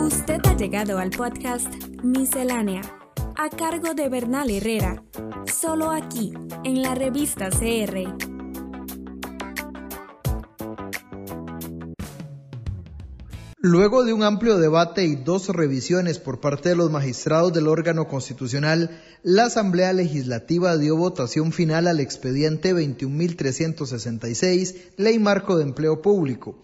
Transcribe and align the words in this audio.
Usted 0.00 0.40
ha 0.44 0.56
llegado 0.56 0.98
al 0.98 1.10
podcast 1.10 1.68
Miscelánea, 2.02 2.82
a 3.36 3.50
cargo 3.50 3.94
de 3.94 4.08
Bernal 4.08 4.50
Herrera, 4.50 5.02
solo 5.46 5.90
aquí, 5.90 6.32
en 6.64 6.82
la 6.82 6.94
revista 6.94 7.50
CR. 7.50 8.38
Luego 13.60 14.04
de 14.04 14.12
un 14.12 14.22
amplio 14.22 14.56
debate 14.58 15.04
y 15.04 15.16
dos 15.16 15.48
revisiones 15.48 16.20
por 16.20 16.40
parte 16.40 16.68
de 16.68 16.76
los 16.76 16.92
magistrados 16.92 17.52
del 17.52 17.66
órgano 17.66 18.06
constitucional, 18.06 19.00
la 19.24 19.46
Asamblea 19.46 19.92
Legislativa 19.92 20.76
dio 20.76 20.96
votación 20.96 21.50
final 21.52 21.88
al 21.88 21.98
expediente 21.98 22.72
21.366, 22.72 24.76
Ley 24.96 25.18
Marco 25.18 25.56
de 25.56 25.64
Empleo 25.64 26.02
Público. 26.02 26.56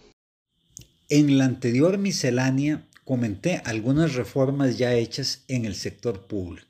En 1.11 1.37
la 1.37 1.45
anterior 1.45 1.99
miscelánea 1.99 2.87
comenté 3.05 3.61
algunas 3.67 4.15
reformas 4.15 4.79
ya 4.79 4.95
hechas 4.95 5.43
en 5.49 5.67
el 5.67 5.75
sector 5.75 6.27
público. 6.27 6.67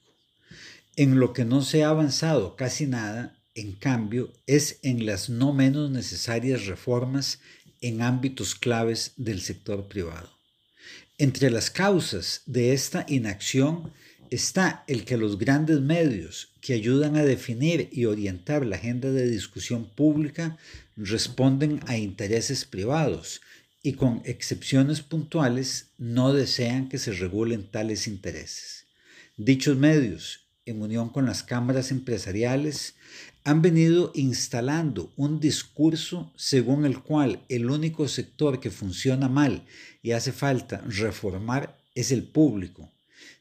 En 0.96 1.20
lo 1.20 1.32
que 1.32 1.45
no 1.45 1.62
se 1.62 1.84
ha 1.84 1.91
avanzado 1.91 2.56
casi 2.56 2.86
nada, 2.86 3.38
en 3.55 3.74
cambio, 3.74 4.32
es 4.48 4.80
en 4.82 5.06
las 5.06 5.30
no 5.30 5.52
menos 5.52 5.92
necesarias 5.92 6.66
reformas 6.66 7.38
en 7.80 8.02
ámbitos 8.02 8.56
claves 8.56 9.12
del 9.16 9.41
sector 9.41 9.86
privado. 9.86 10.30
Entre 11.16 11.48
las 11.48 11.70
causas 11.70 12.42
de 12.46 12.72
esta 12.72 13.06
inacción 13.08 13.92
está 14.30 14.82
el 14.88 15.05
que 15.05 15.16
los 15.16 15.38
grandes 15.38 15.80
medios 15.80 16.48
que 16.60 16.74
ayudan 16.74 17.14
a 17.14 17.24
definir 17.24 17.88
y 17.92 18.06
orientar 18.06 18.66
la 18.66 18.77
agenda 18.77 19.12
de 19.12 19.30
discusión 19.30 19.88
pública 19.88 20.56
responden 20.96 21.78
a 21.86 21.96
intereses 21.96 22.64
privados 22.64 23.41
y 23.84 23.92
con 23.92 24.22
excepciones 24.24 25.02
puntuales 25.02 25.90
no 25.98 26.32
desean 26.32 26.88
que 26.88 26.96
se 26.96 27.12
regulen 27.12 27.70
tales 27.70 28.08
intereses. 28.08 28.86
Dichos 29.36 29.76
medios, 29.76 30.46
en 30.64 30.80
unión 30.80 31.10
con 31.10 31.26
las 31.26 31.42
cámaras 31.42 31.91
empresariales, 31.91 32.94
han 33.44 33.60
venido 33.60 34.10
instalando 34.14 35.12
un 35.16 35.38
discurso 35.38 36.32
según 36.34 36.86
el 36.86 37.00
cual 37.00 37.44
el 37.50 37.68
único 37.70 38.08
sector 38.08 38.58
que 38.58 38.70
funciona 38.70 39.28
mal 39.28 39.66
y 40.02 40.12
hace 40.12 40.32
falta 40.32 40.82
reformar 40.88 41.78
es 41.94 42.10
el 42.10 42.24
público. 42.24 42.91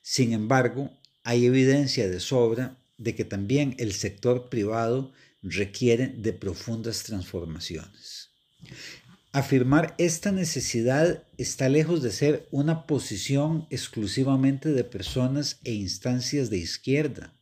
Sin 0.02 0.34
embargo, 0.34 0.92
hay 1.24 1.46
evidencia 1.46 2.10
de 2.10 2.20
sobra 2.20 2.76
de 2.98 3.16
que 3.16 3.24
también 3.24 3.76
el 3.80 3.94
sector 3.94 4.50
privado 4.50 5.14
requiere 5.42 6.08
de 6.08 6.34
profundas 6.34 7.04
transformaciones. 7.04 8.30
Afirmar 9.36 9.96
esta 9.98 10.32
necesidad 10.32 11.24
está 11.40 11.68
lejos 11.68 12.04
de 12.04 12.12
ser 12.12 12.48
una 12.52 12.86
posición 12.86 13.66
exclusivamente 13.72 14.70
de 14.70 14.84
personas 14.84 15.58
e 15.64 15.74
instancias 15.74 16.52
de 16.52 16.60
izquierda. 16.60 17.34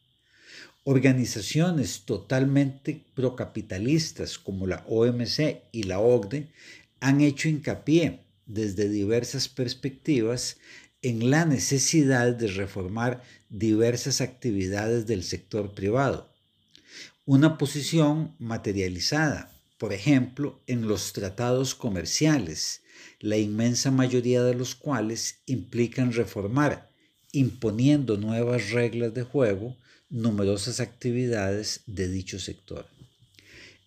Organizaciones 0.86 2.04
totalmente 2.06 3.04
procapitalistas 3.14 4.40
como 4.40 4.68
la 4.68 4.86
OMC 4.88 5.64
y 5.74 5.84
la 5.84 6.00
OCDE 6.00 6.48
han 7.02 7.20
hecho 7.20 7.50
hincapié 7.50 8.22
desde 8.46 8.88
diversas 8.88 9.50
perspectivas 9.50 10.60
en 11.02 11.30
la 11.30 11.44
necesidad 11.44 12.34
de 12.34 12.48
reformar 12.48 13.22
diversas 13.50 14.22
actividades 14.22 15.08
del 15.08 15.24
sector 15.24 15.74
privado. 15.74 16.32
Una 17.26 17.58
posición 17.58 18.34
materializada 18.40 19.51
por 19.82 19.94
ejemplo, 19.94 20.62
en 20.68 20.88
los 20.88 21.12
tratados 21.12 21.74
comerciales, 21.74 22.84
la 23.20 23.38
inmensa 23.38 23.90
mayoría 23.90 24.44
de 24.44 24.54
los 24.54 24.76
cuales 24.76 25.40
implican 25.48 26.14
reformar, 26.14 26.92
imponiendo 27.32 28.16
nuevas 28.16 28.70
reglas 28.70 29.16
de 29.16 29.24
juego, 29.24 29.76
numerosas 30.08 30.82
actividades 30.82 31.82
de 31.88 32.10
dicho 32.10 32.38
sector. 32.38 32.86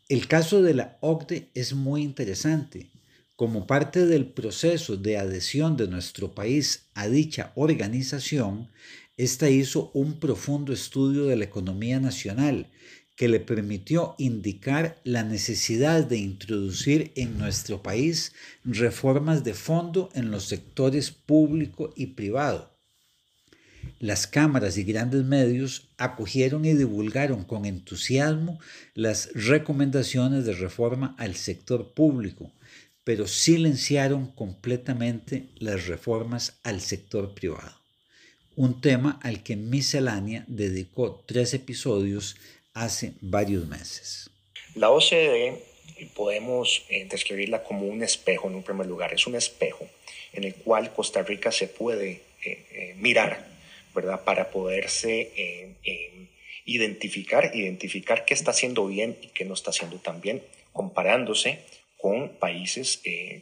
El 0.09 0.27
caso 0.27 0.63
de 0.63 0.75
la 0.75 0.99
OCDE 1.01 1.51
es 1.55 1.75
muy 1.75 2.03
interesante. 2.03 2.91
Como 3.37 3.69
parte 3.69 4.05
del 4.05 4.27
proceso 4.27 4.97
de 4.97 5.17
adhesión 5.17 5.77
de 5.77 5.87
nuestro 5.87 6.35
país 6.35 6.89
a 6.95 7.07
dicha 7.07 7.53
organización, 7.55 8.69
esta 9.17 9.49
hizo 9.49 9.93
un 9.95 10.19
profundo 10.19 10.73
estudio 10.73 11.27
de 11.27 11.37
la 11.37 11.45
economía 11.45 12.01
nacional 12.01 12.69
que 13.17 13.29
le 13.29 13.41
permitió 13.41 14.15
indicar 14.19 15.01
la 15.05 15.23
necesidad 15.23 16.05
de 16.05 16.19
introducir 16.19 17.13
en 17.15 17.39
nuestro 17.39 17.83
país 17.83 18.33
reformas 18.65 19.45
de 19.45 19.55
fondo 19.55 20.11
en 20.15 20.31
los 20.31 20.45
sectores 20.45 21.11
público 21.11 21.93
y 21.97 22.07
privado. 22.07 22.75
Las 24.01 24.27
cámaras 24.27 24.77
y 24.77 24.85
grandes 24.85 25.25
medios 25.25 25.89
acogieron 25.99 26.65
y 26.65 26.75
divulgaron 26.75 27.45
con 27.45 27.65
entusiasmo 27.65 28.59
las 28.95 29.31
recomendaciones 29.35 30.45
de 30.45 30.55
reforma 30.55 31.15
al 31.19 31.37
sector 31.37 31.93
público, 31.95 32.51
pero 33.05 33.27
silenciaron 33.27 34.27
completamente 34.33 35.51
las 35.57 35.87
reformas 35.87 36.59
al 36.65 36.81
sector 36.81 37.35
privado. 37.35 37.85
Un 38.57 38.81
tema 38.81 39.19
al 39.23 39.43
que 39.43 39.57
Miscelánea 39.57 40.45
dedicó 40.49 41.25
tres 41.27 41.55
episodios 41.55 42.37
hace 42.75 43.13
varios 43.21 43.67
meses. 43.67 44.31
La 44.75 44.91
OCDE 44.91 45.63
podemos 46.15 46.85
eh, 46.89 47.07
describirla 47.09 47.63
como 47.63 47.87
un 47.87 48.03
espejo 48.03 48.49
en 48.49 48.57
un 48.57 48.63
primer 48.63 48.87
lugar. 48.87 49.15
Es 49.15 49.27
un 49.27 49.37
espejo 49.37 49.89
en 50.33 50.45
el 50.45 50.55
cual 50.57 50.93
Costa 50.93 51.23
Rica 51.23 51.53
se 51.53 51.69
puede 51.69 52.23
eh, 52.45 52.67
eh, 52.73 52.95
mirar, 52.99 53.47
¿verdad? 53.95 54.25
Para 54.25 54.51
poderse 54.51 55.77
identificar, 56.65 57.53
identificar 57.55 58.25
qué 58.25 58.35
está 58.35 58.51
haciendo 58.51 58.87
bien 58.87 59.17
y 59.23 59.29
qué 59.29 59.45
no 59.45 59.55
está 59.55 59.71
haciendo 59.71 59.99
tan 59.99 60.21
bien, 60.21 60.43
comparándose 60.73 61.61
con 61.97 62.31
países 62.31 63.01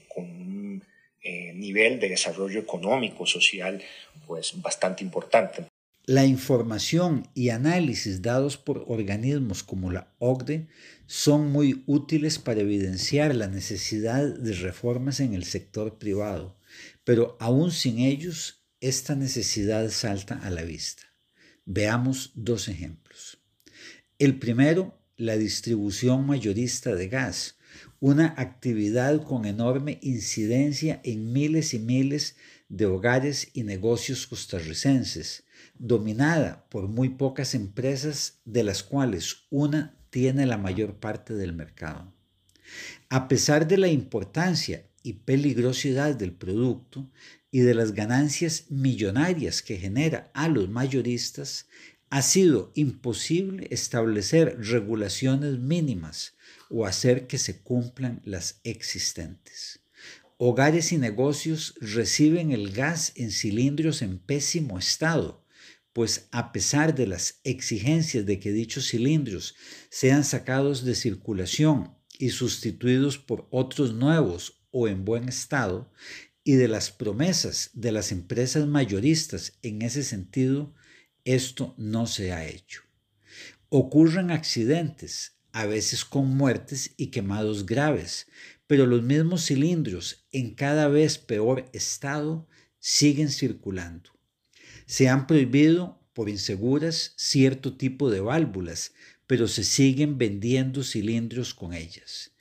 con 0.08 0.24
un 0.24 0.84
nivel 1.54 1.98
de 1.98 2.10
desarrollo 2.10 2.60
económico, 2.60 3.26
social, 3.26 3.82
pues 4.26 4.60
bastante 4.60 5.02
importante. 5.02 5.71
La 6.06 6.26
información 6.26 7.28
y 7.32 7.50
análisis 7.50 8.22
dados 8.22 8.56
por 8.56 8.84
organismos 8.88 9.62
como 9.62 9.92
la 9.92 10.12
OCDE 10.18 10.66
son 11.06 11.52
muy 11.52 11.84
útiles 11.86 12.40
para 12.40 12.62
evidenciar 12.62 13.36
la 13.36 13.46
necesidad 13.46 14.24
de 14.24 14.52
reformas 14.54 15.20
en 15.20 15.32
el 15.32 15.44
sector 15.44 15.98
privado, 15.98 16.56
pero 17.04 17.36
aún 17.38 17.70
sin 17.70 18.00
ellos, 18.00 18.64
esta 18.80 19.14
necesidad 19.14 19.90
salta 19.90 20.40
a 20.40 20.50
la 20.50 20.62
vista. 20.62 21.04
Veamos 21.66 22.32
dos 22.34 22.66
ejemplos. 22.66 23.38
El 24.18 24.40
primero, 24.40 24.98
la 25.16 25.36
distribución 25.36 26.26
mayorista 26.26 26.96
de 26.96 27.06
gas, 27.06 27.58
una 28.00 28.34
actividad 28.36 29.22
con 29.22 29.44
enorme 29.44 30.00
incidencia 30.02 31.00
en 31.04 31.32
miles 31.32 31.74
y 31.74 31.78
miles 31.78 32.34
de 32.68 32.86
hogares 32.86 33.50
y 33.54 33.62
negocios 33.62 34.26
costarricenses, 34.26 35.44
dominada 35.82 36.64
por 36.70 36.86
muy 36.86 37.08
pocas 37.08 37.56
empresas, 37.56 38.40
de 38.44 38.62
las 38.62 38.84
cuales 38.84 39.46
una 39.50 39.96
tiene 40.10 40.46
la 40.46 40.56
mayor 40.56 40.94
parte 41.00 41.34
del 41.34 41.52
mercado. 41.52 42.14
A 43.08 43.26
pesar 43.26 43.66
de 43.66 43.78
la 43.78 43.88
importancia 43.88 44.86
y 45.02 45.14
peligrosidad 45.14 46.14
del 46.14 46.32
producto 46.32 47.10
y 47.50 47.60
de 47.60 47.74
las 47.74 47.94
ganancias 47.94 48.70
millonarias 48.70 49.60
que 49.60 49.76
genera 49.76 50.30
a 50.34 50.46
los 50.46 50.68
mayoristas, 50.68 51.66
ha 52.10 52.22
sido 52.22 52.70
imposible 52.76 53.66
establecer 53.72 54.58
regulaciones 54.60 55.58
mínimas 55.58 56.34
o 56.70 56.86
hacer 56.86 57.26
que 57.26 57.38
se 57.38 57.60
cumplan 57.60 58.22
las 58.24 58.60
existentes. 58.62 59.80
Hogares 60.38 60.92
y 60.92 60.98
negocios 60.98 61.74
reciben 61.80 62.52
el 62.52 62.70
gas 62.70 63.12
en 63.16 63.32
cilindros 63.32 64.00
en 64.02 64.18
pésimo 64.18 64.78
estado, 64.78 65.41
pues 65.92 66.28
a 66.30 66.52
pesar 66.52 66.94
de 66.94 67.06
las 67.06 67.40
exigencias 67.44 68.24
de 68.24 68.38
que 68.38 68.52
dichos 68.52 68.88
cilindros 68.88 69.54
sean 69.90 70.24
sacados 70.24 70.84
de 70.84 70.94
circulación 70.94 71.94
y 72.18 72.30
sustituidos 72.30 73.18
por 73.18 73.48
otros 73.50 73.94
nuevos 73.94 74.62
o 74.70 74.88
en 74.88 75.04
buen 75.04 75.28
estado, 75.28 75.92
y 76.44 76.54
de 76.54 76.68
las 76.68 76.90
promesas 76.90 77.70
de 77.72 77.92
las 77.92 78.10
empresas 78.10 78.66
mayoristas 78.66 79.58
en 79.62 79.82
ese 79.82 80.02
sentido, 80.02 80.74
esto 81.24 81.74
no 81.78 82.06
se 82.06 82.32
ha 82.32 82.46
hecho. 82.46 82.82
Ocurren 83.68 84.30
accidentes, 84.30 85.36
a 85.52 85.66
veces 85.66 86.04
con 86.04 86.36
muertes 86.36 86.94
y 86.96 87.08
quemados 87.08 87.66
graves, 87.66 88.26
pero 88.66 88.86
los 88.86 89.02
mismos 89.02 89.46
cilindros 89.46 90.26
en 90.32 90.54
cada 90.54 90.88
vez 90.88 91.18
peor 91.18 91.68
estado 91.72 92.48
siguen 92.78 93.28
circulando. 93.28 94.10
Se 94.86 95.08
han 95.08 95.26
prohibido 95.26 96.00
por 96.12 96.28
inseguras 96.28 97.14
cierto 97.16 97.76
tipo 97.76 98.10
de 98.10 98.20
válvulas, 98.20 98.92
pero 99.26 99.48
se 99.48 99.64
siguen 99.64 100.18
vendiendo 100.18 100.82
cilindros 100.82 101.54
con 101.54 101.72
ellas. 101.72 102.32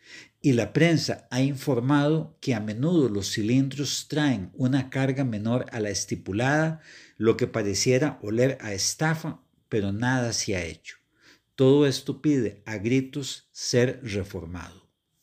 y 0.44 0.54
la 0.54 0.74
prensa 0.74 1.28
ha 1.30 1.42
informado 1.42 2.36
que 2.42 2.56
a 2.56 2.60
menudo 2.60 3.10
los 3.10 3.32
cilindros 3.32 4.08
traen 4.08 4.50
una 4.56 4.90
carga 4.90 5.24
menor 5.24 5.68
a 5.72 5.80
la 5.80 5.92
estipulada, 5.92 6.82
lo 7.18 7.38
que 7.38 7.46
pareciera 7.46 8.18
oler 8.24 8.58
a 8.62 8.74
estafa, 8.74 9.44
pero 9.70 9.92
nada 9.92 10.34
se 10.34 10.56
ha 10.56 10.66
hecho. 10.66 10.98
Todo 11.56 11.86
esto 11.86 12.24
pide 12.24 12.64
a 12.66 12.78
gritos 12.78 13.50
ser 13.52 14.00
reformado. 14.02 14.81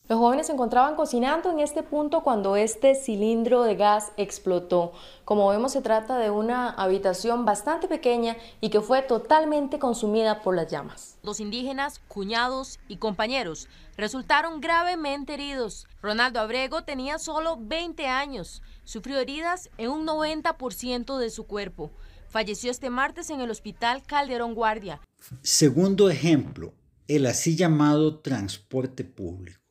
Los 0.08 0.20
jóvenes 0.20 0.46
se 0.46 0.54
encontraban 0.54 0.96
cocinando 0.96 1.50
en 1.50 1.60
este 1.60 1.82
punto 1.82 2.22
cuando 2.22 2.56
este 2.56 2.94
cilindro 2.94 3.62
de 3.62 3.76
gas 3.76 4.10
explotó. 4.16 4.92
Como 5.26 5.46
vemos, 5.50 5.72
se 5.72 5.82
trata 5.82 6.16
de 6.16 6.30
una 6.30 6.70
habitación 6.70 7.44
bastante 7.44 7.88
pequeña 7.88 8.34
y 8.62 8.70
que 8.70 8.80
fue 8.80 9.02
totalmente 9.02 9.78
consumida 9.78 10.40
por 10.40 10.56
las 10.56 10.70
llamas. 10.70 11.18
Los 11.22 11.40
indígenas, 11.40 12.00
cuñados 12.08 12.80
y 12.88 12.96
compañeros 12.96 13.68
resultaron 13.98 14.62
gravemente 14.62 15.34
heridos. 15.34 15.86
Ronaldo 16.00 16.40
Abrego 16.40 16.84
tenía 16.84 17.18
solo 17.18 17.58
20 17.60 18.06
años. 18.06 18.62
Sufrió 18.84 19.18
heridas 19.18 19.68
en 19.76 19.90
un 19.90 20.06
90% 20.06 21.18
de 21.18 21.28
su 21.28 21.46
cuerpo. 21.46 21.90
Falleció 22.30 22.70
este 22.70 22.88
martes 22.88 23.28
en 23.28 23.42
el 23.42 23.50
Hospital 23.50 24.02
Calderón 24.04 24.54
Guardia. 24.54 25.02
Segundo 25.42 26.08
ejemplo, 26.08 26.72
el 27.08 27.26
así 27.26 27.56
llamado 27.56 28.20
transporte 28.20 29.04
público 29.04 29.67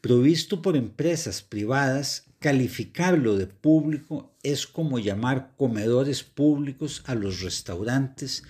provisto 0.00 0.62
por 0.62 0.76
empresas 0.76 1.42
privadas, 1.42 2.26
calificarlo 2.38 3.36
de 3.36 3.46
público 3.46 4.34
es 4.42 4.66
como 4.66 4.98
llamar 4.98 5.54
comedores 5.56 6.22
públicos 6.22 7.02
a 7.06 7.14
los 7.14 7.40
restaurantes 7.40 8.44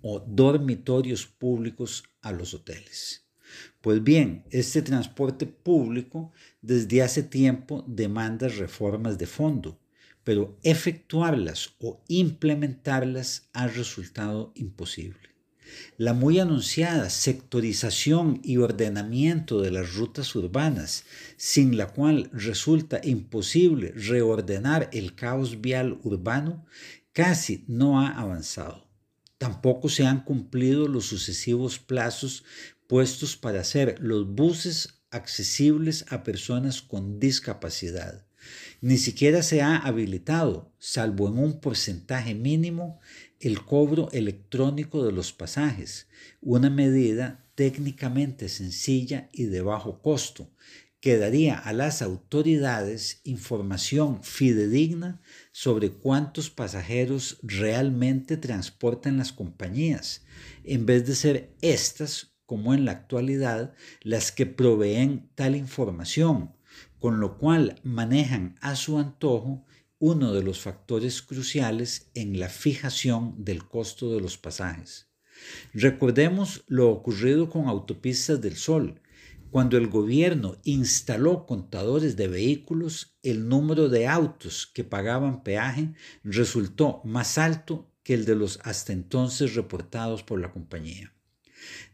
o 0.00 0.20
dormitorios 0.20 1.26
públicos 1.26 2.04
a 2.22 2.32
los 2.32 2.54
hoteles. 2.54 3.26
Pues 3.80 4.02
bien, 4.02 4.44
este 4.50 4.80
transporte 4.80 5.46
público 5.46 6.32
desde 6.62 7.02
hace 7.02 7.22
tiempo 7.22 7.84
demanda 7.86 8.48
reformas 8.48 9.18
de 9.18 9.26
fondo, 9.26 9.78
pero 10.24 10.56
efectuarlas 10.62 11.74
o 11.80 12.00
implementarlas 12.08 13.48
ha 13.52 13.66
resultado 13.66 14.52
imposible. 14.54 15.31
La 15.96 16.14
muy 16.14 16.38
anunciada 16.38 17.10
sectorización 17.10 18.40
y 18.42 18.56
ordenamiento 18.58 19.60
de 19.60 19.70
las 19.70 19.94
rutas 19.94 20.34
urbanas, 20.34 21.04
sin 21.36 21.76
la 21.76 21.88
cual 21.88 22.30
resulta 22.32 23.00
imposible 23.02 23.92
reordenar 23.94 24.88
el 24.92 25.14
caos 25.14 25.60
vial 25.60 25.98
urbano, 26.02 26.66
casi 27.12 27.64
no 27.68 28.00
ha 28.00 28.08
avanzado. 28.08 28.88
Tampoco 29.38 29.88
se 29.88 30.06
han 30.06 30.24
cumplido 30.24 30.88
los 30.88 31.06
sucesivos 31.06 31.78
plazos 31.78 32.44
puestos 32.86 33.36
para 33.36 33.60
hacer 33.60 33.96
los 34.00 34.26
buses 34.26 35.02
accesibles 35.10 36.06
a 36.10 36.22
personas 36.22 36.82
con 36.82 37.18
discapacidad. 37.18 38.26
Ni 38.80 38.98
siquiera 38.98 39.42
se 39.42 39.62
ha 39.62 39.76
habilitado, 39.76 40.74
salvo 40.78 41.28
en 41.28 41.38
un 41.38 41.60
porcentaje 41.60 42.34
mínimo, 42.34 43.00
el 43.42 43.64
cobro 43.64 44.08
electrónico 44.12 45.04
de 45.04 45.10
los 45.10 45.32
pasajes, 45.32 46.06
una 46.40 46.70
medida 46.70 47.44
técnicamente 47.56 48.48
sencilla 48.48 49.28
y 49.32 49.44
de 49.44 49.62
bajo 49.62 50.00
costo, 50.00 50.48
que 51.00 51.18
daría 51.18 51.58
a 51.58 51.72
las 51.72 52.02
autoridades 52.02 53.20
información 53.24 54.22
fidedigna 54.22 55.20
sobre 55.50 55.90
cuántos 55.90 56.50
pasajeros 56.50 57.38
realmente 57.42 58.36
transportan 58.36 59.16
las 59.18 59.32
compañías, 59.32 60.22
en 60.62 60.86
vez 60.86 61.04
de 61.04 61.16
ser 61.16 61.56
estas, 61.62 62.36
como 62.46 62.74
en 62.74 62.84
la 62.84 62.92
actualidad, 62.92 63.74
las 64.02 64.30
que 64.30 64.46
proveen 64.46 65.28
tal 65.34 65.56
información, 65.56 66.52
con 67.00 67.18
lo 67.18 67.38
cual 67.38 67.80
manejan 67.82 68.54
a 68.60 68.76
su 68.76 69.00
antojo 69.00 69.66
uno 70.02 70.32
de 70.32 70.42
los 70.42 70.58
factores 70.58 71.22
cruciales 71.22 72.10
en 72.14 72.40
la 72.40 72.48
fijación 72.48 73.36
del 73.44 73.68
costo 73.68 74.12
de 74.12 74.20
los 74.20 74.36
pasajes. 74.36 75.06
Recordemos 75.72 76.64
lo 76.66 76.90
ocurrido 76.90 77.48
con 77.48 77.68
Autopistas 77.68 78.40
del 78.40 78.56
Sol. 78.56 79.00
Cuando 79.52 79.76
el 79.76 79.86
gobierno 79.86 80.56
instaló 80.64 81.46
contadores 81.46 82.16
de 82.16 82.26
vehículos, 82.26 83.16
el 83.22 83.48
número 83.48 83.88
de 83.88 84.08
autos 84.08 84.66
que 84.66 84.82
pagaban 84.82 85.44
peaje 85.44 85.92
resultó 86.24 87.00
más 87.04 87.38
alto 87.38 87.88
que 88.02 88.14
el 88.14 88.24
de 88.24 88.34
los 88.34 88.58
hasta 88.64 88.92
entonces 88.92 89.54
reportados 89.54 90.24
por 90.24 90.40
la 90.40 90.50
compañía. 90.50 91.14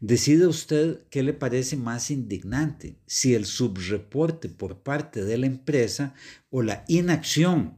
Decida 0.01 0.47
usted 0.47 1.03
qué 1.11 1.21
le 1.21 1.33
parece 1.33 1.77
más 1.77 2.09
indignante, 2.09 2.97
si 3.05 3.35
el 3.35 3.45
subreporte 3.45 4.49
por 4.49 4.81
parte 4.81 5.23
de 5.23 5.37
la 5.37 5.45
empresa 5.45 6.15
o 6.49 6.63
la 6.63 6.85
inacción 6.87 7.77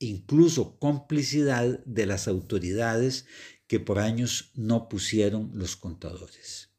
incluso 0.00 0.78
complicidad 0.78 1.84
de 1.84 2.06
las 2.06 2.26
autoridades 2.26 3.26
que 3.68 3.78
por 3.78 4.00
años 4.00 4.50
no 4.56 4.88
pusieron 4.88 5.52
los 5.54 5.76
contadores. 5.76 6.70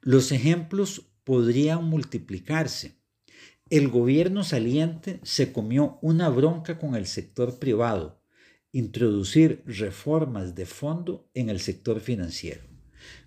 Los 0.00 0.32
ejemplos 0.32 1.12
podrían 1.22 1.84
multiplicarse. 1.84 2.98
El 3.70 3.88
gobierno 3.88 4.42
saliente 4.44 5.20
se 5.22 5.52
comió 5.52 5.98
una 6.02 6.28
bronca 6.28 6.78
con 6.78 6.96
el 6.96 7.06
sector 7.06 7.58
privado, 7.58 8.20
introducir 8.72 9.62
reformas 9.66 10.54
de 10.54 10.66
fondo 10.66 11.30
en 11.34 11.50
el 11.50 11.60
sector 11.60 12.00
financiero. 12.00 12.64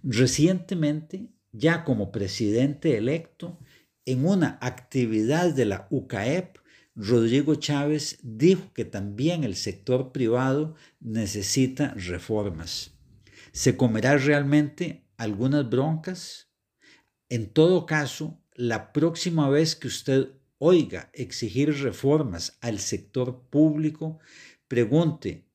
Recientemente, 0.04 1.30
ya 1.52 1.84
como 1.84 2.12
presidente 2.12 2.98
electo, 2.98 3.60
en 4.06 4.26
una 4.26 4.58
actividad 4.62 5.54
de 5.54 5.66
la 5.66 5.88
UCAEP, 5.90 6.58
Rodrigo 7.00 7.54
Chávez 7.54 8.18
dijo 8.24 8.74
que 8.74 8.84
también 8.84 9.44
el 9.44 9.56
sector 9.56 10.12
privado 10.12 10.76
necesita 11.00 11.94
reformas. 11.96 12.98
¿Se 13.52 13.78
comerá 13.78 14.18
realmente 14.18 15.06
algunas 15.16 15.70
broncas? 15.70 16.50
En 17.30 17.54
todo 17.54 17.86
caso, 17.86 18.42
la 18.56 18.94
próxima 18.94 19.48
vez 19.48 19.76
que 19.76 19.88
usted 19.88 20.30
oiga 20.58 21.12
exigir 21.14 21.72
reformas 21.84 22.58
al 22.62 22.80
sector 22.80 23.48
público, 23.52 24.20
pregunte, 24.68 25.46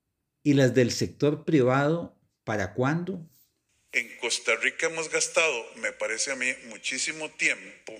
¿y 0.44 0.54
las 0.54 0.74
del 0.74 0.92
sector 0.92 1.44
privado 1.44 2.16
para 2.44 2.72
cuándo? 2.72 3.28
En 3.90 4.08
Costa 4.20 4.52
Rica 4.62 4.86
hemos 4.86 5.10
gastado, 5.10 5.64
me 5.78 5.90
parece 5.90 6.30
a 6.30 6.36
mí, 6.36 6.46
muchísimo 6.68 7.28
tiempo 7.30 7.92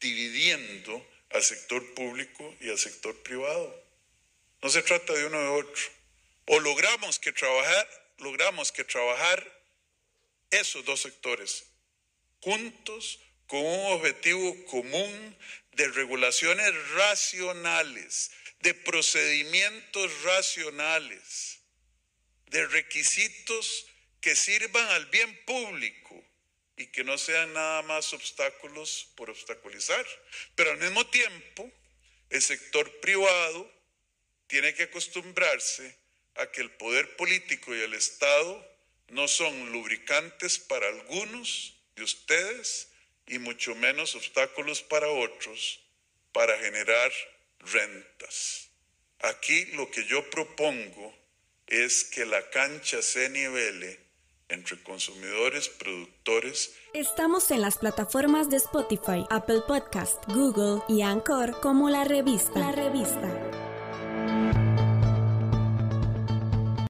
dividiendo 0.00 1.13
al 1.34 1.42
sector 1.42 1.94
público 1.94 2.56
y 2.60 2.70
al 2.70 2.78
sector 2.78 3.20
privado. 3.22 3.84
No 4.62 4.70
se 4.70 4.82
trata 4.82 5.12
de 5.12 5.26
uno 5.26 5.40
de 5.40 5.48
otro. 5.48 5.82
O 6.46 6.60
logramos 6.60 7.18
que 7.18 7.32
trabajar, 7.32 8.14
logramos 8.18 8.70
que 8.70 8.84
trabajar 8.84 9.44
esos 10.50 10.84
dos 10.84 11.02
sectores 11.02 11.64
juntos 12.40 13.18
con 13.48 13.60
un 13.64 13.92
objetivo 13.92 14.64
común 14.66 15.36
de 15.72 15.88
regulaciones 15.88 16.72
racionales, 16.90 18.30
de 18.60 18.72
procedimientos 18.74 20.22
racionales, 20.22 21.58
de 22.46 22.64
requisitos 22.66 23.86
que 24.20 24.36
sirvan 24.36 24.86
al 24.90 25.06
bien 25.06 25.44
público 25.44 26.23
y 26.76 26.86
que 26.88 27.04
no 27.04 27.16
sean 27.18 27.52
nada 27.52 27.82
más 27.82 28.12
obstáculos 28.12 29.08
por 29.14 29.30
obstaculizar. 29.30 30.04
Pero 30.54 30.72
al 30.72 30.78
mismo 30.78 31.06
tiempo, 31.06 31.70
el 32.30 32.42
sector 32.42 33.00
privado 33.00 33.70
tiene 34.46 34.74
que 34.74 34.84
acostumbrarse 34.84 35.96
a 36.36 36.46
que 36.50 36.60
el 36.60 36.70
poder 36.72 37.16
político 37.16 37.74
y 37.74 37.80
el 37.80 37.94
Estado 37.94 38.74
no 39.08 39.28
son 39.28 39.72
lubricantes 39.72 40.58
para 40.58 40.88
algunos 40.88 41.76
de 41.94 42.02
ustedes 42.02 42.88
y 43.26 43.38
mucho 43.38 43.74
menos 43.74 44.14
obstáculos 44.14 44.82
para 44.82 45.08
otros 45.08 45.80
para 46.32 46.58
generar 46.58 47.12
rentas. 47.60 48.68
Aquí 49.20 49.66
lo 49.66 49.90
que 49.90 50.04
yo 50.06 50.28
propongo 50.30 51.16
es 51.66 52.04
que 52.04 52.26
la 52.26 52.50
cancha 52.50 53.00
se 53.00 53.30
nivele 53.30 54.03
entre 54.48 54.82
consumidores, 54.82 55.68
productores. 55.68 56.74
Estamos 56.92 57.50
en 57.50 57.60
las 57.60 57.78
plataformas 57.78 58.50
de 58.50 58.56
Spotify, 58.58 59.24
Apple 59.30 59.62
Podcast, 59.66 60.24
Google 60.28 60.82
y 60.88 61.02
Anchor 61.02 61.60
como 61.60 61.90
la 61.90 62.04
revista. 62.04 62.58
La 62.58 62.72
revista. 62.72 63.63